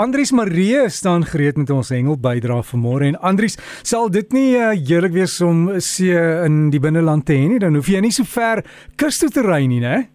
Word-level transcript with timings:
Andries 0.00 0.30
Marie 0.32 0.88
staan 0.88 1.26
gereed 1.28 1.58
met 1.60 1.70
ons 1.74 1.90
hengel 1.92 2.16
bydra 2.16 2.62
vanmôre 2.64 3.10
en 3.10 3.18
Andries, 3.20 3.58
sal 3.84 4.08
dit 4.08 4.32
nie 4.32 4.54
uh, 4.56 4.70
heerlik 4.72 5.12
wees 5.12 5.34
om 5.44 5.66
see 5.84 6.16
in 6.46 6.70
die 6.72 6.80
binneland 6.80 7.26
te 7.28 7.36
hê 7.36 7.50
nie? 7.50 7.58
Dan 7.60 7.76
hoef 7.76 7.90
jy 7.92 8.00
nie 8.00 8.14
so 8.16 8.24
ver 8.24 8.62
kus 8.96 9.20
toe 9.20 9.28
te 9.34 9.44
ry 9.44 9.66
nie, 9.68 9.82
né? 9.84 10.06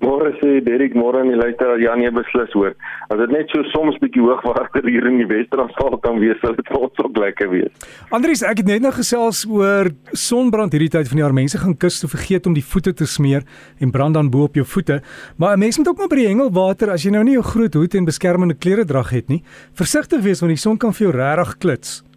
Môre 0.00 0.32
sê 0.40 0.60
Derek 0.64 0.94
môre 0.96 1.20
en 1.20 1.28
die 1.28 1.36
luisteraar 1.36 1.80
Janie 1.80 2.10
beslis 2.14 2.52
hoor. 2.56 2.72
As 3.12 3.18
dit 3.20 3.32
net 3.34 3.52
so 3.52 3.60
soms 3.68 3.98
bietjie 4.00 4.22
hoogwater 4.24 4.86
hier 4.88 5.04
in 5.10 5.18
die 5.20 5.28
Wes-Transvaal 5.28 5.98
kan 6.00 6.16
wees, 6.22 6.38
sal 6.40 6.56
dit 6.56 6.70
vir 6.72 6.78
ons 6.86 7.02
ook 7.04 7.20
lekker 7.20 7.50
wees. 7.52 7.88
Andries, 8.16 8.42
ek 8.46 8.62
het 8.62 8.70
net 8.70 8.84
nou 8.86 8.94
gesels 8.96 9.44
oor 9.44 9.92
sonbrand 10.16 10.72
hierdie 10.72 10.90
tyd 10.96 11.10
van 11.10 11.20
die 11.20 11.24
jaar. 11.24 11.36
Mense 11.36 11.60
gaan 11.60 11.76
kus 11.76 12.00
toe 12.00 12.08
vergeet 12.08 12.48
om 12.48 12.56
die 12.56 12.64
voete 12.64 12.94
te 12.96 13.04
smeer 13.04 13.44
en 13.78 13.92
brand 13.92 14.16
dan 14.16 14.32
bo 14.32 14.48
op 14.48 14.56
jou 14.56 14.64
voete. 14.64 15.02
Maar 15.36 15.56
'n 15.56 15.60
mens 15.60 15.78
moet 15.78 15.88
ook 15.88 15.98
maar 15.98 16.08
by 16.08 16.16
die 16.16 16.28
hengelwater 16.32 16.90
as 16.90 17.04
jy 17.04 17.10
nou 17.10 17.24
nie 17.24 17.36
'n 17.36 17.42
groot 17.42 17.74
hoed 17.74 17.94
en 17.94 18.04
beskermende 18.04 18.54
klere 18.54 18.84
dra 18.84 19.02
het 19.04 19.28
nie, 19.28 19.42
versigtig 19.74 20.22
wees 20.22 20.40
want 20.40 20.50
die 20.50 20.56
son 20.56 20.78
kan 20.78 20.92
vir 20.92 21.08
jou 21.08 21.16
regtig 21.16 21.58
klits. 21.58 22.09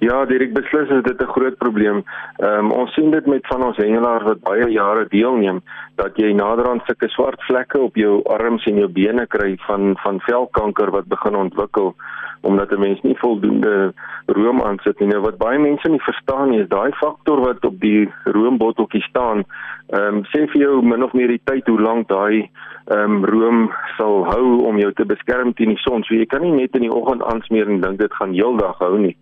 Ja, 0.00 0.22
direk 0.24 0.54
beslis 0.56 0.88
is 0.88 1.02
dit 1.02 1.22
'n 1.22 1.32
groot 1.36 1.56
probleem. 1.58 2.04
Ehm 2.36 2.58
um, 2.58 2.70
ons 2.72 2.92
sien 2.94 3.10
dit 3.10 3.26
met 3.26 3.46
van 3.46 3.64
ons 3.64 3.76
hengelaars 3.76 4.24
wat 4.24 4.40
baie 4.40 4.68
jare 4.68 5.04
deelneem 5.08 5.60
dat 5.94 6.16
jy 6.16 6.32
naderhand 6.32 6.82
sulke 6.84 7.08
swart 7.08 7.42
vlekke 7.42 7.80
op 7.80 7.96
jou 7.96 8.22
arms 8.24 8.64
en 8.64 8.76
jou 8.76 8.88
bene 8.88 9.26
kry 9.26 9.56
van 9.66 9.96
van 10.02 10.20
velkanker 10.20 10.90
wat 10.90 11.04
begin 11.04 11.36
ontwikkel 11.36 11.94
omdat 12.40 12.70
'n 12.70 12.80
mens 12.80 13.00
nie 13.02 13.18
voldoende 13.18 13.92
room 14.26 14.62
aansit 14.62 14.98
nie. 14.98 15.08
Nou 15.08 15.20
wat 15.20 15.36
baie 15.36 15.58
mense 15.58 15.88
nie 15.88 16.00
verstaan 16.02 16.50
nie 16.50 16.60
is 16.60 16.68
daai 16.68 16.92
faktor 16.92 17.40
wat 17.40 17.64
op 17.64 17.80
die 17.80 18.12
roombotteltjie 18.24 19.02
staan. 19.02 19.44
Ehm 19.90 20.20
um, 20.20 20.24
sê 20.30 20.46
vir 20.52 20.62
jou 20.62 20.82
min 20.82 21.02
of 21.02 21.12
meer 21.12 21.28
die 21.28 21.42
tyd 21.44 21.66
hoe 21.66 21.80
lank 21.80 22.08
daai 22.08 22.50
ehm 22.86 23.16
um, 23.16 23.24
room 23.24 23.70
sal 23.96 24.24
hou 24.30 24.66
om 24.68 24.78
jou 24.78 24.92
te 24.92 25.04
beskerm 25.04 25.54
teen 25.54 25.74
die 25.74 25.82
son. 25.84 26.04
So 26.04 26.14
jy 26.14 26.26
kan 26.26 26.42
nie 26.42 26.52
net 26.52 26.74
in 26.74 26.86
die 26.86 26.94
oggend 26.94 27.22
aansmeer 27.22 27.68
en 27.68 27.80
dink 27.80 27.98
dit 27.98 28.14
gaan 28.20 28.36
heeldag 28.36 28.78
hou 28.78 28.98
nie 28.98 29.16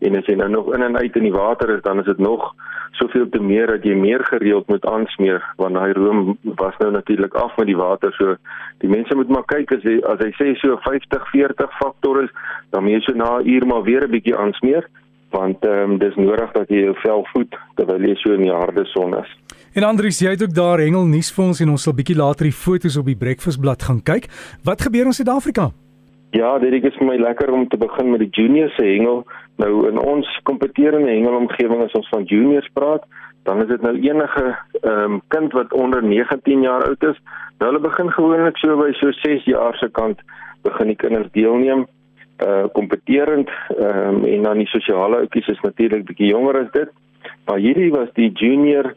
en 0.00 0.16
as 0.16 0.28
jy 0.28 0.36
nou 0.40 0.48
nog 0.48 0.72
in 0.74 0.82
en 0.82 0.96
uit 0.96 1.16
in 1.16 1.26
die 1.28 1.34
water 1.34 1.70
is 1.76 1.82
dan 1.82 2.00
is 2.00 2.08
dit 2.08 2.18
nog 2.18 2.54
soveel 2.98 3.28
te 3.28 3.40
meer 3.40 3.66
dat 3.66 3.84
jy 3.84 3.94
meer 3.96 4.24
gereeld 4.28 4.68
moet 4.72 4.86
aansmeer 4.88 5.42
want 5.60 5.76
daai 5.76 5.92
room 5.98 6.38
was 6.62 6.76
nou 6.80 6.90
natuurlik 6.94 7.34
af 7.34 7.56
met 7.60 7.68
die 7.68 7.76
water 7.76 8.14
so 8.16 8.36
die 8.84 8.90
mense 8.92 9.16
moet 9.16 9.28
maar 9.28 9.46
kyk 9.52 9.76
as 9.76 9.84
hy 9.84 9.98
as 10.12 10.24
hy 10.24 10.30
sê 10.38 10.54
so 10.62 10.78
50 10.88 11.28
40 11.34 11.76
faktor 11.82 12.24
is 12.24 12.32
dan 12.72 12.84
moet 12.84 12.98
jy 12.98 13.02
so 13.06 13.16
na 13.22 13.30
'n 13.38 13.48
uur 13.54 13.66
maar 13.66 13.84
weer 13.88 14.08
'n 14.08 14.14
bietjie 14.16 14.36
aansmeer 14.36 14.88
want 15.30 15.64
ehm 15.64 15.90
um, 15.90 15.98
dis 15.98 16.16
nodig 16.16 16.52
dat 16.52 16.68
jy 16.68 16.84
jou 16.84 16.94
vel 17.04 17.26
voed 17.32 17.58
terwyl 17.76 18.08
jy 18.08 18.14
so 18.18 18.32
in 18.34 18.42
die 18.48 18.56
harde 18.56 18.84
son 18.84 19.14
is. 19.18 19.30
En 19.70 19.84
Andries, 19.86 20.18
jy 20.18 20.32
het 20.34 20.40
ook 20.42 20.54
daar 20.54 20.80
hengel 20.82 21.04
nuus 21.06 21.28
vir 21.30 21.44
ons 21.44 21.60
en 21.62 21.70
ons 21.70 21.82
sal 21.86 21.94
bietjie 21.94 22.16
later 22.18 22.48
die 22.48 22.56
foto's 22.60 22.96
op 22.98 23.06
die 23.06 23.14
breakfastblad 23.18 23.84
gaan 23.86 24.00
kyk. 24.02 24.24
Wat 24.66 24.80
gebeur 24.82 25.06
in 25.06 25.14
Suid-Afrika? 25.14 25.68
Ja, 26.34 26.56
dit 26.58 26.74
is 26.82 26.96
vir 26.98 27.06
my 27.06 27.18
lekker 27.20 27.52
om 27.54 27.68
te 27.70 27.78
begin 27.78 28.10
met 28.10 28.18
die 28.24 28.32
junior 28.34 28.72
se 28.74 28.82
hengel. 28.82 29.20
Nou 29.62 29.86
in 29.86 30.00
ons 30.02 30.26
kompeterende 30.42 31.12
hengelomgewing 31.12 31.84
as 31.84 31.94
ons 31.94 32.08
van 32.10 32.26
juniors 32.26 32.66
praat, 32.74 33.06
dan 33.46 33.62
is 33.62 33.70
dit 33.70 33.86
nou 33.86 33.94
enige 33.94 34.42
ehm 34.80 35.04
um, 35.04 35.20
kind 35.30 35.54
wat 35.54 35.72
onder 35.72 36.02
19 36.02 36.66
jaar 36.66 36.88
oud 36.88 37.06
is. 37.06 37.22
Nou 37.60 37.70
hulle 37.70 37.82
begin 37.84 38.10
gewoonlik 38.10 38.58
so 38.58 38.74
by 38.80 38.90
so 38.98 39.14
6 39.20 39.46
jaar 39.46 39.78
se 39.78 39.86
kant 40.00 40.18
begin 40.66 40.90
die 40.90 40.98
kinders 40.98 41.30
deelneem 41.38 41.86
uh 42.42 42.66
kompeterend 42.74 43.54
ehm 43.76 44.18
um, 44.18 44.26
en 44.34 44.50
dan 44.50 44.58
die 44.64 44.72
sosiale 44.74 45.22
oudjies 45.22 45.54
is 45.54 45.62
natuurlik 45.62 46.04
bietjie 46.10 46.34
jonger 46.34 46.58
as 46.64 46.74
dit. 46.74 46.90
Maar 47.46 47.62
hierdie 47.62 47.92
was 47.94 48.10
die 48.18 48.32
junior 48.34 48.94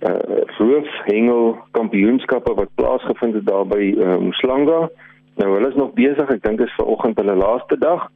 uh 0.00 0.40
roofhengel 0.58 1.58
kampioenskappe 1.70 2.54
wat 2.54 2.74
plaasgevind 2.74 3.34
het 3.34 3.46
daar 3.46 3.66
by 3.66 3.94
ehm 3.98 4.10
um, 4.10 4.32
Slanga. 4.32 4.88
Nou 5.36 5.54
hulle 5.54 5.68
is 5.68 5.74
nog 5.74 5.92
besig, 5.92 6.28
ek 6.28 6.42
dink 6.42 6.60
is 6.60 6.74
ver 6.76 6.88
oggend 6.88 7.18
hulle 7.20 7.36
laaste 7.36 7.78
dag. 7.78 8.08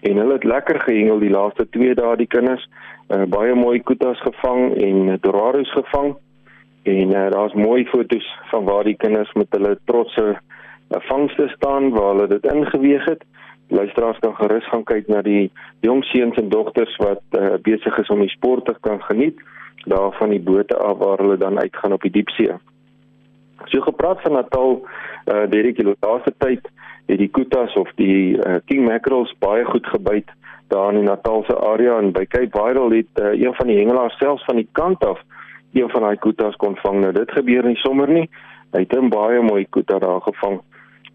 En 0.00 0.16
hulle 0.16 0.32
het 0.32 0.44
lekker 0.44 0.80
gehengel 0.80 1.18
die 1.18 1.30
laaste 1.30 1.68
2 1.76 1.94
dae 1.94 2.16
die 2.16 2.26
kinders. 2.26 2.68
Uh, 3.08 3.24
baie 3.28 3.54
mooi 3.54 3.80
kutas 3.82 4.20
gevang 4.20 4.74
en 4.82 5.18
dorados 5.20 5.72
gevang. 5.72 6.16
En 6.82 7.10
uh, 7.10 7.30
daar's 7.30 7.54
mooi 7.54 7.86
fotos 7.86 8.26
van 8.50 8.64
waar 8.64 8.84
die 8.84 8.96
kinders 8.96 9.32
met 9.32 9.46
hulle 9.50 9.78
trotse 9.84 10.26
uh, 10.36 11.00
vangste 11.08 11.48
staan 11.56 11.90
waar 11.90 12.14
hulle 12.14 12.28
dit 12.28 12.52
ingeweeg 12.52 13.04
het. 13.04 13.24
Luisteraars 13.68 14.18
kan 14.18 14.36
gerus 14.36 14.68
gaan 14.68 14.84
kyk 14.84 15.08
na 15.08 15.22
die 15.22 15.50
jong 15.80 16.04
seuns 16.04 16.36
en 16.36 16.48
dogters 16.48 16.96
wat 17.02 17.22
uh, 17.38 17.54
besig 17.62 17.98
is 17.98 18.12
om 18.14 18.20
die 18.20 18.32
sport 18.36 18.64
te 18.64 18.76
kan 18.80 19.02
geniet 19.02 19.40
daar 19.84 20.12
van 20.12 20.30
die 20.30 20.40
bote 20.40 20.76
af 20.76 20.98
waar 20.98 21.18
hulle 21.18 21.36
dan 21.36 21.58
uitgaan 21.58 21.92
op 21.92 22.02
die 22.02 22.10
diepsee. 22.10 22.52
So 23.64 23.80
gepraat 23.80 24.20
van 24.20 24.32
Natal, 24.32 24.86
uh, 25.26 25.50
derde 25.50 25.72
kilometer 25.72 26.32
tyd 26.38 26.68
het 27.06 27.18
die 27.18 27.28
kutas 27.28 27.74
of 27.74 27.92
die 27.94 28.36
uh, 28.36 28.56
king 28.64 28.84
mackerels 28.88 29.34
baie 29.38 29.64
goed 29.64 29.86
gebyt 29.86 30.30
daar 30.68 30.92
in 30.92 31.00
die 31.00 31.08
Natalse 31.08 31.58
area 31.58 31.98
en 31.98 32.12
by 32.12 32.26
Cape 32.26 32.50
Viral 32.50 32.90
het 32.90 33.20
uh, 33.22 33.32
een 33.40 33.54
van 33.54 33.66
die 33.66 33.78
hengelaars 33.78 34.18
selfs 34.18 34.44
van 34.44 34.56
die 34.56 34.68
kant 34.72 35.04
af 35.04 35.20
een 35.72 35.90
van 35.90 36.02
daai 36.02 36.16
kutas 36.16 36.56
kon 36.56 36.76
vang. 36.76 37.00
Nou 37.00 37.12
dit 37.12 37.30
gebeur 37.30 37.66
nie 37.66 37.76
sommer 37.76 38.08
nie. 38.08 38.30
Hy 38.72 38.80
het 38.80 38.96
'n 38.96 39.08
baie 39.08 39.40
mooi 39.42 39.66
kuta 39.70 39.98
daar 39.98 40.20
gevang. 40.20 40.60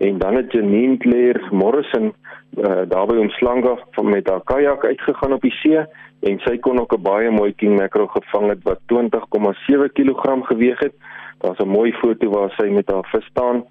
En 0.01 0.17
dan 0.17 0.35
het 0.35 0.51
Janine 0.51 0.97
Claire 0.97 1.47
Morrison 1.51 2.13
uh, 2.57 2.81
daar 2.88 3.06
by 3.06 3.16
Omslanga 3.16 3.78
met 4.03 4.29
haar 4.29 4.41
kajak 4.44 4.85
uitgegaan 4.85 5.34
op 5.34 5.41
die 5.41 5.53
see 5.62 5.84
en 6.29 6.39
sy 6.45 6.57
kon 6.57 6.79
ook 6.81 6.94
'n 6.97 7.01
baie 7.01 7.29
mooi 7.29 7.53
king 7.56 7.78
mackerel 7.78 8.07
gevang 8.07 8.47
het 8.50 8.63
wat 8.63 8.79
20,7 8.85 9.91
kg 9.94 10.47
geweg 10.47 10.79
het. 10.79 10.95
Daar's 11.38 11.59
'n 11.59 11.67
mooi 11.67 11.94
foto 11.94 12.29
waar 12.29 12.50
sy 12.57 12.67
met 12.69 12.89
haar 12.91 13.07
vis 13.12 13.25
staan 13.25 13.63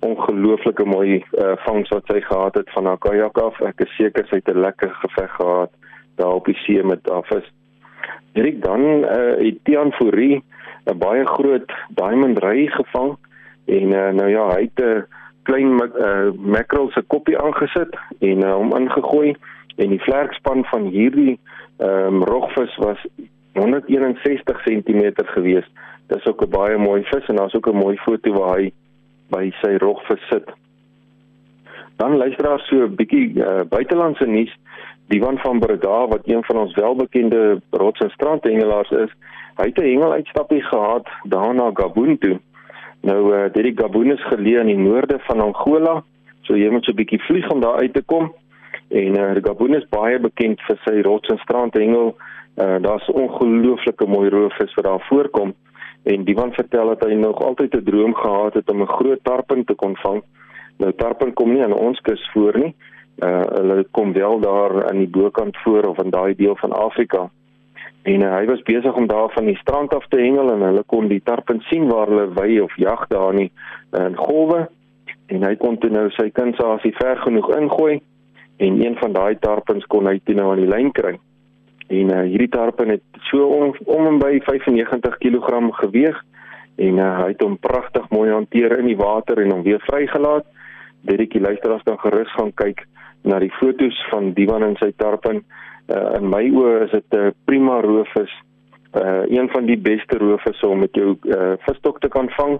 ongelooflike 0.00 0.84
mooi 0.84 1.24
uh, 1.32 1.52
vangs 1.56 1.88
wat 1.88 2.04
sy 2.06 2.20
gehad 2.20 2.54
het 2.54 2.70
van 2.72 2.84
haar 2.84 2.98
kajak 2.98 3.38
af. 3.38 3.60
Ek 3.60 3.80
is 3.80 3.96
seker 3.96 4.26
sy 4.26 4.34
het 4.34 4.48
'n 4.48 4.60
lekker 4.60 4.90
geveg 4.90 5.30
gehad 5.30 5.70
daar 6.16 6.34
op 6.34 6.44
die 6.44 6.56
see 6.64 6.82
met 6.82 7.08
haar 7.08 7.24
vis. 7.24 7.52
Direk 8.32 8.62
dan 8.62 8.80
uh, 8.80 9.36
het 9.44 9.64
Tian 9.64 9.92
Fourie 9.92 10.44
'n 10.84 10.98
baie 10.98 11.24
groot 11.26 11.72
diamond 11.88 12.38
ry 12.38 12.66
gevang 12.66 13.16
en 13.66 13.92
uh, 13.92 14.10
nou 14.10 14.28
ja, 14.28 14.48
hy 14.54 14.60
het 14.60 14.84
'n 14.84 15.04
klein 15.42 15.80
uh, 15.80 16.30
mackerel 16.36 16.90
se 16.90 17.02
koppie 17.06 17.38
aangesit 17.38 17.96
en 18.18 18.44
uh, 18.44 18.54
hom 18.54 18.74
ingegooi 18.76 19.34
en 19.76 19.88
die 19.88 20.02
vlerkspan 20.02 20.64
van 20.64 20.88
hierdie 20.92 21.38
um, 21.78 22.22
rogvis 22.24 22.76
was 22.76 23.06
161 23.52 24.62
cm 24.62 25.12
gewees. 25.34 25.66
Dis 26.06 26.26
ook 26.26 26.42
'n 26.42 26.50
baie 26.50 26.76
mooi 26.76 27.02
vis 27.04 27.26
en 27.26 27.36
daar's 27.36 27.54
ook 27.54 27.68
'n 27.68 27.76
mooi 27.76 27.96
foto 27.96 28.32
waar 28.32 28.58
hy 28.58 28.72
by 29.30 29.50
sy 29.62 29.76
rog 29.78 30.02
versit. 30.06 30.50
Dan 31.96 32.16
luister 32.16 32.44
daar 32.44 32.60
so 32.60 32.76
'n 32.76 32.94
bietjie 32.94 33.34
uh, 33.34 33.60
buitelandse 33.68 34.26
nuus. 34.26 34.56
Diwan 35.06 35.38
van 35.38 35.58
Breda 35.58 36.06
wat 36.06 36.20
een 36.24 36.44
van 36.44 36.56
ons 36.56 36.74
welbekende 36.74 37.60
rots- 37.70 38.00
en 38.00 38.10
strandhengelaars 38.10 38.90
is, 38.90 39.10
hy 39.56 39.66
het 39.66 39.78
'n 39.78 39.90
hengeluitstappie 39.92 40.62
gehad 40.62 41.08
daar 41.22 41.54
na 41.54 41.70
Gabon 41.74 42.18
toe. 42.18 42.40
Nou 43.02 43.34
uh, 43.34 43.52
dit 43.52 43.80
Gabon 43.80 44.12
is 44.12 44.26
geleë 44.28 44.60
in 44.60 44.66
die 44.66 44.78
noorde 44.78 45.18
van 45.18 45.40
Angola, 45.40 46.02
so 46.42 46.56
jy 46.56 46.70
moet 46.70 46.84
so 46.84 46.92
'n 46.92 46.96
bietjie 46.96 47.22
vlieg 47.28 47.48
om 47.50 47.60
daar 47.60 47.80
uit 47.80 47.92
te 47.94 48.02
kom. 48.02 48.32
En 48.88 49.18
uh, 49.18 49.36
Gabon 49.42 49.74
is 49.74 49.88
baie 49.88 50.18
bekend 50.18 50.60
vir 50.60 50.78
sy 50.84 51.00
rots- 51.00 51.28
en 51.28 51.38
strandhengel. 51.38 52.16
Uh, 52.56 52.76
Daar's 52.82 53.08
ongelooflike 53.08 54.06
mooi 54.06 54.28
roofvis 54.28 54.74
wat 54.74 54.84
daar 54.84 55.06
voorkom 55.08 55.54
en 56.02 56.24
Divan 56.24 56.52
vertel 56.52 56.86
dat 56.86 57.04
hy 57.04 57.14
nog 57.14 57.42
altyd 57.44 57.74
'n 57.74 57.84
droom 57.84 58.14
gehad 58.14 58.54
het 58.54 58.70
om 58.70 58.82
'n 58.82 58.86
groot 58.86 59.18
tarping 59.22 59.66
te 59.66 59.74
kon 59.74 59.96
vang. 59.96 60.22
Nou 60.78 60.92
tarping 60.96 61.34
kom 61.34 61.52
nie 61.52 61.62
aan 61.62 61.72
ons 61.72 62.00
kus 62.00 62.30
voor 62.32 62.58
nie. 62.58 62.74
Uh 63.18 63.44
hulle 63.46 63.86
kom 63.90 64.12
wel 64.12 64.40
daar 64.40 64.88
aan 64.88 64.98
die 64.98 65.08
bokant 65.08 65.56
voor 65.56 65.82
of 65.82 65.98
in 65.98 66.10
daai 66.10 66.34
deel 66.34 66.56
van 66.56 66.72
Afrika. 66.72 67.30
En 68.02 68.22
uh, 68.24 68.34
hy 68.38 68.44
was 68.48 68.62
besig 68.64 68.96
om 68.96 69.06
daar 69.06 69.30
van 69.34 69.44
die 69.44 69.56
strand 69.60 69.94
af 69.94 70.06
te 70.08 70.16
hengel 70.16 70.52
en 70.52 70.62
hulle 70.64 70.84
kon 70.88 71.08
die 71.08 71.20
tarping 71.24 71.60
sien 71.68 71.88
waar 71.90 72.08
hulle 72.08 72.30
wy 72.36 72.58
of 72.64 72.76
jag 72.80 73.06
daar 73.12 73.34
nie 73.36 73.50
in 73.98 74.16
golwe. 74.16 74.68
En 75.28 75.44
hy 75.44 75.56
kon 75.60 75.76
toe 75.78 75.90
nou 75.92 76.06
sy 76.16 76.30
kindsasie 76.34 76.94
ver 76.96 77.20
genoeg 77.26 77.50
ingooi 77.58 78.00
en 78.60 78.80
een 78.80 78.96
van 79.00 79.12
daai 79.12 79.36
tarpings 79.40 79.86
kon 79.92 80.08
hy 80.08 80.18
toe 80.24 80.34
nou 80.34 80.50
aan 80.52 80.64
die 80.64 80.70
lyn 80.70 80.92
kry. 80.96 81.18
En 81.90 82.12
uh, 82.14 82.24
hierdie 82.24 82.50
tarpen 82.52 82.94
het 82.96 83.22
so 83.28 83.46
om, 83.50 83.74
om 83.84 84.06
en 84.06 84.18
by 84.22 84.38
95 84.46 85.18
kg 85.20 85.70
geweg 85.82 86.16
en 86.80 86.98
uh, 86.98 87.10
hy 87.24 87.28
het 87.34 87.44
hom 87.44 87.58
pragtig 87.60 88.06
mooi 88.14 88.30
hanteer 88.30 88.78
in 88.78 88.88
die 88.88 88.98
water 88.98 89.42
en 89.42 89.52
hom 89.56 89.64
weer 89.66 89.82
vrygelaat. 89.84 90.46
Dedetjie 91.04 91.40
luisteraars 91.40 91.84
kan 91.84 91.98
gerus 92.00 92.32
gaan 92.36 92.52
kyk 92.56 92.86
na 93.28 93.40
die 93.42 93.52
fotos 93.58 93.96
van 94.08 94.32
Diwan 94.36 94.64
en 94.64 94.76
sy 94.80 94.92
tarpen. 94.96 95.42
Uh, 95.90 96.14
in 96.20 96.28
my 96.30 96.44
oë 96.54 96.84
is 96.84 96.90
dit 96.90 97.14
'n 97.14 97.18
uh, 97.18 97.30
prima 97.44 97.80
roofvis. 97.80 98.32
Uh, 98.94 99.22
een 99.26 99.48
van 99.50 99.66
die 99.66 99.78
beste 99.78 100.18
roofvisse 100.18 100.66
om 100.66 100.78
met 100.78 100.94
jou 100.94 101.16
uh, 101.22 101.52
visstok 101.66 102.00
te 102.00 102.08
kan 102.08 102.30
vang 102.30 102.58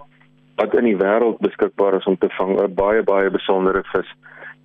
wat 0.55 0.75
in 0.75 0.83
die 0.83 0.97
wêreld 0.97 1.39
beskikbaar 1.39 1.95
is 1.95 2.05
om 2.05 2.17
te 2.17 2.29
vang. 2.29 2.59
'n 2.59 2.73
Baie 2.73 3.03
baie 3.03 3.29
besondere 3.29 3.83
vis 3.93 4.09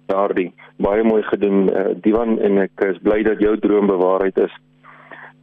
daardie 0.07 0.53
baie 0.77 1.03
mooi 1.03 1.23
gedoen 1.23 1.71
uh, 1.71 1.95
Diwan 2.03 2.39
en 2.39 2.59
ek 2.59 2.85
is 2.91 2.99
bly 3.03 3.23
dat 3.23 3.39
jou 3.39 3.59
droom 3.59 3.87
bewaarheid 3.87 4.39
is. 4.39 4.55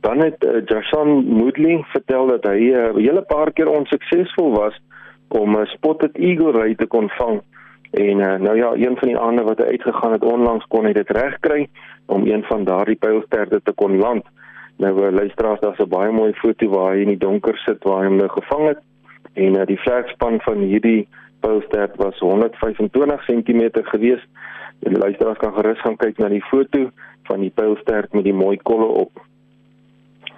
Dan 0.01 0.19
het 0.19 0.43
uh, 0.43 0.61
Jashan 0.65 1.25
Moodley 1.25 1.83
vertel 1.95 2.27
dat 2.27 2.43
hy 2.43 2.59
'n 2.59 2.75
uh, 2.75 2.95
hele 2.95 3.21
paar 3.21 3.51
keer 3.51 3.67
onsuksesvol 3.67 4.51
was 4.55 4.75
om 5.27 5.55
'n 5.55 5.65
spotted 5.65 6.17
eagle 6.17 6.51
ry 6.51 6.75
te 6.75 6.85
kon 6.85 7.09
vang 7.09 7.41
En 7.93 8.19
uh, 8.19 8.35
nou 8.35 8.55
ja, 8.57 8.71
een 8.73 8.97
van 8.97 9.07
die 9.07 9.17
ander 9.17 9.43
wat 9.43 9.63
uitgegaan 9.63 10.11
het 10.11 10.23
onlangs 10.23 10.65
kon 10.67 10.85
hy 10.85 10.93
dit 10.97 11.09
regkry 11.09 11.67
om 12.05 12.25
een 12.25 12.43
van 12.43 12.63
daardie 12.63 12.95
pylsterte 12.95 13.59
te 13.63 13.71
kon 13.71 13.97
land. 13.97 14.25
Nou 14.81 14.93
uh, 14.97 15.11
luisteraars, 15.13 15.59
daar's 15.59 15.77
'n 15.77 15.89
baie 15.89 16.11
mooi 16.11 16.33
foto 16.33 16.69
waar 16.69 16.93
hy 16.93 17.01
in 17.01 17.13
die 17.13 17.25
donker 17.25 17.57
sit 17.57 17.83
waar 17.83 18.01
hy 18.01 18.07
hom 18.07 18.17
nou 18.17 18.29
gevang 18.29 18.67
het. 18.67 18.79
En 19.33 19.59
uh, 19.59 19.65
die 19.65 19.79
vlegspan 19.79 20.41
van 20.41 20.57
hierdie 20.57 21.07
pylstert 21.39 21.95
was 21.95 22.19
125 22.19 23.25
cm 23.25 23.69
gewees. 23.73 24.25
Die 24.79 24.97
luisteraars 24.97 25.37
kan 25.37 25.53
gerus 25.53 25.81
gaan 25.81 25.97
kyk 25.97 26.17
na 26.17 26.27
die 26.29 26.45
foto 26.49 26.89
van 27.23 27.39
die 27.39 27.53
pylstert 27.53 28.13
met 28.13 28.23
die 28.23 28.33
mooi 28.33 28.57
kolle 28.57 28.85
op. 29.05 29.21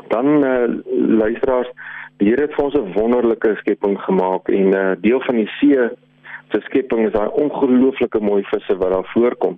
Dan 0.07 0.43
uh, 0.43 0.67
luisteraars, 1.23 1.71
die 2.17 2.27
Here 2.29 2.41
het 2.41 2.53
vir 2.53 2.65
ons 2.65 2.75
'n 2.75 2.91
wonderlike 2.93 3.55
skepping 3.55 3.99
gemaak 4.01 4.49
en 4.49 4.69
'n 4.69 4.75
uh, 4.75 4.95
deel 4.99 5.21
van 5.21 5.35
die 5.35 5.51
see 5.59 5.89
se 6.55 6.61
skepping 6.69 7.05
is 7.07 7.13
daai 7.13 7.29
ongelooflike 7.43 8.19
mooi 8.19 8.43
visse 8.51 8.77
wat 8.77 8.91
daar 8.91 9.09
voorkom. 9.13 9.57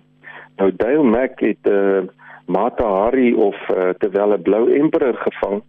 Nou 0.57 0.71
Dale 0.75 1.03
Mac 1.03 1.39
het 1.39 1.63
'n 1.63 1.69
uh, 1.69 2.03
Mata 2.45 2.87
Hari 2.87 3.33
of 3.33 3.57
uh, 3.69 3.89
terwyl 3.99 4.33
'n 4.33 4.41
blou 4.41 4.71
emperor 4.73 5.15
gevang 5.15 5.61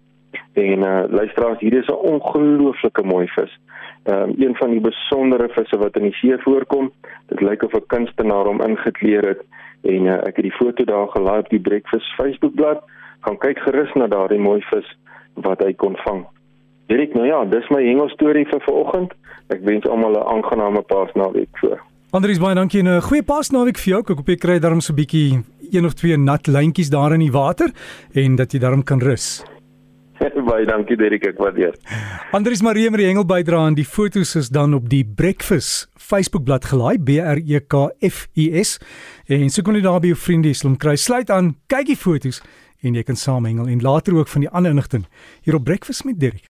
en 0.52 0.78
uh, 0.78 1.04
luisteraars 1.08 1.60
hier 1.60 1.78
is 1.78 1.86
'n 1.86 2.02
ongelooflike 2.12 3.02
mooi 3.02 3.26
vis. 3.28 3.58
Ehm 4.04 4.22
um, 4.22 4.34
een 4.38 4.56
van 4.56 4.70
die 4.70 4.80
besondere 4.80 5.48
visse 5.48 5.78
wat 5.78 5.96
in 5.96 6.02
die 6.02 6.14
see 6.14 6.38
voorkom. 6.38 6.92
Dit 7.26 7.40
lyk 7.40 7.62
of 7.62 7.72
'n 7.72 7.86
kunstenaar 7.86 8.44
hom 8.44 8.60
ingekleer 8.60 9.28
het 9.28 9.42
en 9.82 10.04
uh, 10.04 10.14
ek 10.14 10.36
het 10.36 10.46
die 10.48 10.58
foto 10.60 10.84
daar 10.84 11.08
gelaai 11.08 11.38
op 11.38 11.48
die 11.48 11.60
Breakfast 11.60 12.14
Facebookblad. 12.14 12.82
Gaan 13.20 13.38
kyk 13.38 13.58
gerus 13.58 13.92
na 13.92 14.06
daardie 14.06 14.38
mooi 14.38 14.62
vis 14.62 14.98
wat 15.34 15.60
hy 15.60 15.74
kon 15.74 15.96
vang. 15.96 16.37
Dirk, 16.88 17.12
nou 17.12 17.26
ja, 17.26 17.42
dis 17.44 17.68
my 17.68 17.82
hengel 17.84 18.08
storie 18.08 18.46
vir 18.48 18.62
vanoggend. 18.64 19.12
Ek 19.52 19.60
wens 19.64 19.84
almal 19.84 20.16
'n 20.16 20.28
aangename 20.34 20.82
Paasnaweek 20.82 21.58
voor. 21.60 21.80
Andries 22.10 22.40
baie 22.40 22.54
dankie 22.54 22.80
en 22.80 22.88
'n 22.88 23.02
goeie 23.02 23.22
Paasnaweek 23.22 23.78
vir 23.78 23.90
jou. 23.92 24.00
Ek 24.00 24.08
hoop 24.08 24.28
jy 24.28 24.36
kry 24.36 24.58
darm 24.58 24.80
so 24.80 24.92
'n 24.92 24.96
bietjie 24.96 25.44
een 25.70 25.84
of 25.84 25.94
twee 25.94 26.16
nat 26.16 26.46
lyntjies 26.46 26.90
daar 26.90 27.12
in 27.12 27.20
die 27.20 27.32
water 27.32 27.70
en 28.14 28.36
dat 28.36 28.52
jy 28.52 28.58
darm 28.58 28.82
kan 28.82 29.00
rus. 29.00 29.44
baie 30.50 30.66
dankie 30.66 30.96
Derek, 30.96 31.26
ek 31.26 31.38
waardeer. 31.38 31.74
Andries 32.32 32.62
Marie 32.62 32.90
met 32.90 33.00
die 33.00 33.08
hengel 33.08 33.26
bydra 33.26 33.66
aan 33.66 33.74
die 33.74 33.84
fotos 33.84 34.34
is 34.36 34.48
dan 34.48 34.74
op 34.74 34.88
die 34.88 35.04
Breakfast 35.04 35.88
Facebookblad 35.96 36.64
gelaai 36.64 36.98
B 36.98 37.18
R 37.20 37.38
E 37.44 37.60
K 37.60 37.90
F 38.00 38.26
U 38.34 38.46
S 38.62 38.78
en 39.26 39.50
soek 39.50 39.66
hulle 39.66 39.82
daar 39.84 40.00
by 40.00 40.12
jou 40.12 40.16
vriende, 40.16 40.48
jy 40.48 40.54
sal 40.54 40.70
hom 40.70 40.78
kry. 40.78 40.96
Sluit 40.96 41.30
aan, 41.30 41.56
kyk 41.68 41.86
die 41.86 41.96
fotos 41.96 42.42
en 42.82 42.94
jy 42.94 43.02
kan 43.02 43.18
saam 43.18 43.46
hengel 43.48 43.68
en 43.68 43.82
later 43.82 44.14
ook 44.14 44.28
van 44.28 44.46
die 44.46 44.50
ander 44.50 44.70
inligting 44.70 45.04
hier 45.42 45.58
op 45.58 45.64
Breakfast 45.64 46.06
met 46.06 46.20
Derek. 46.20 46.46